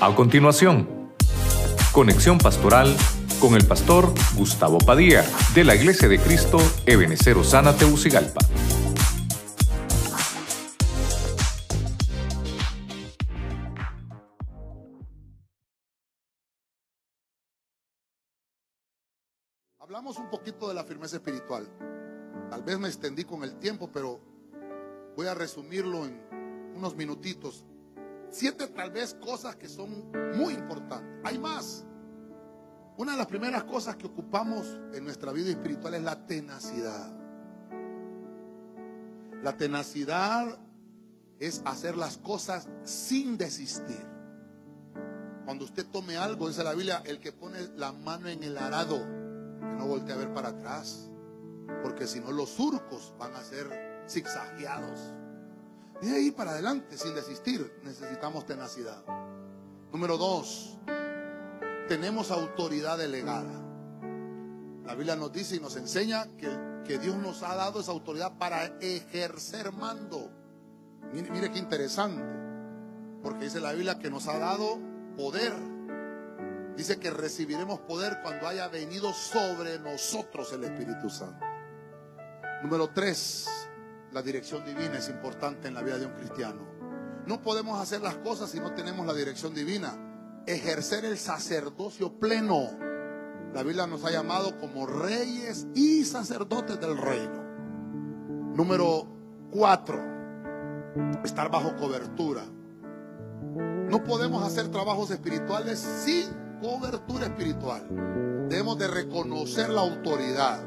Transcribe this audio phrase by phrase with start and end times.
[0.00, 0.86] A continuación,
[1.90, 2.96] conexión pastoral
[3.40, 5.24] con el pastor Gustavo Padilla
[5.56, 8.38] de la Iglesia de Cristo Ebenecer Osana Teucigalpa.
[19.80, 21.66] Hablamos un poquito de la firmeza espiritual.
[22.50, 24.20] Tal vez me extendí con el tiempo, pero
[25.16, 26.22] voy a resumirlo en
[26.76, 27.64] unos minutitos
[28.30, 31.20] siete tal vez cosas que son muy importantes.
[31.24, 31.84] Hay más.
[32.96, 37.12] Una de las primeras cosas que ocupamos en nuestra vida espiritual es la tenacidad.
[39.42, 40.58] La tenacidad
[41.38, 44.04] es hacer las cosas sin desistir.
[45.44, 48.98] Cuando usted tome algo, dice la Biblia, el que pone la mano en el arado,
[48.98, 51.08] que no voltee a ver para atrás,
[51.82, 55.14] porque si no los surcos van a ser zigzagueados.
[56.00, 59.02] De ahí para adelante, sin desistir, necesitamos tenacidad.
[59.92, 60.78] Número dos,
[61.88, 63.64] tenemos autoridad delegada.
[64.84, 66.48] La Biblia nos dice y nos enseña que,
[66.86, 70.30] que Dios nos ha dado esa autoridad para ejercer mando.
[71.12, 72.22] Mire, mire qué interesante,
[73.22, 74.78] porque dice la Biblia que nos ha dado
[75.16, 75.52] poder.
[76.76, 81.44] Dice que recibiremos poder cuando haya venido sobre nosotros el Espíritu Santo.
[82.62, 83.67] Número tres,
[84.12, 86.66] la dirección divina es importante en la vida de un cristiano.
[87.26, 89.92] No podemos hacer las cosas si no tenemos la dirección divina.
[90.46, 92.70] Ejercer el sacerdocio pleno.
[93.52, 97.44] La Biblia nos ha llamado como reyes y sacerdotes del reino.
[98.54, 99.06] Número
[99.50, 100.02] cuatro,
[101.22, 102.42] estar bajo cobertura.
[103.90, 106.28] No podemos hacer trabajos espirituales sin
[106.60, 107.86] cobertura espiritual.
[108.48, 110.60] Debemos de reconocer la autoridad.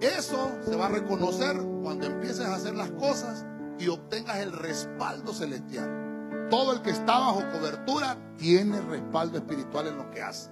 [0.00, 2.33] Eso se va a reconocer cuando empieces a
[2.74, 3.44] las cosas
[3.78, 6.48] y obtengas el respaldo celestial.
[6.50, 10.50] Todo el que está bajo cobertura tiene respaldo espiritual en lo que hace.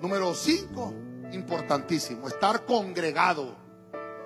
[0.00, 0.94] Número 5,
[1.32, 3.56] importantísimo, estar congregado.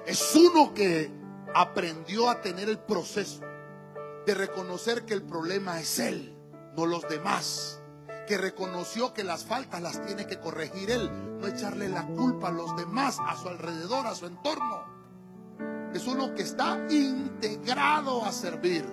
[0.07, 1.11] Es uno que
[1.55, 3.43] aprendió a tener el proceso
[4.27, 6.37] de reconocer que el problema es él,
[6.77, 7.79] no los demás
[8.29, 12.53] que reconoció que las faltas las tiene que corregir él, no echarle la culpa a
[12.53, 14.98] los demás, a su alrededor, a su entorno.
[15.99, 18.85] Es uno que está integrado a servir.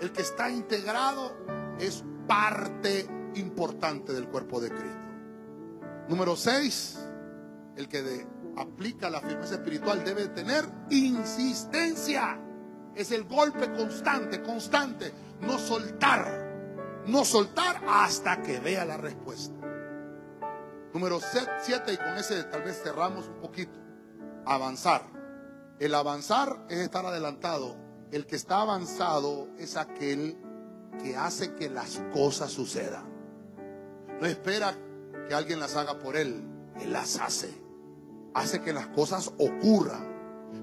[0.00, 1.36] El que está integrado
[1.78, 4.98] es parte importante del cuerpo de Cristo.
[6.08, 6.98] Número 6,
[7.76, 12.40] el que aplica la firmeza espiritual debe tener insistencia.
[12.94, 15.12] Es el golpe constante, constante,
[15.42, 16.46] no soltar
[17.06, 19.54] no soltar hasta que vea la respuesta.
[20.94, 23.78] Número 7, y con ese tal vez cerramos un poquito.
[24.46, 25.16] Avanzar.
[25.78, 27.76] El avanzar es estar adelantado.
[28.10, 30.36] El que está avanzado es aquel
[31.02, 33.04] que hace que las cosas sucedan.
[34.20, 34.74] No espera
[35.28, 36.42] que alguien las haga por él.
[36.80, 37.50] Él las hace.
[38.34, 40.16] Hace que las cosas ocurran.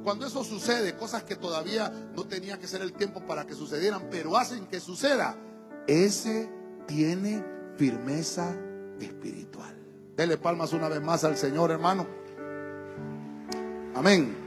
[0.03, 4.07] Cuando eso sucede, cosas que todavía no tenía que ser el tiempo para que sucedieran,
[4.09, 5.37] pero hacen que suceda,
[5.87, 6.49] ese
[6.87, 7.43] tiene
[7.77, 8.55] firmeza
[8.99, 9.75] espiritual.
[10.15, 12.07] Dele palmas una vez más al Señor, hermano.
[13.95, 14.42] Amén.